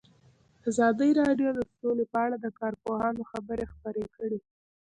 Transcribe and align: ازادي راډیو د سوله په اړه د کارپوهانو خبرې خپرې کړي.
ازادي 0.69 1.09
راډیو 1.21 1.49
د 1.55 1.59
سوله 1.77 2.03
په 2.13 2.17
اړه 2.25 2.37
د 2.39 2.47
کارپوهانو 2.59 3.21
خبرې 3.31 3.65
خپرې 3.73 4.05
کړي. 4.15 4.39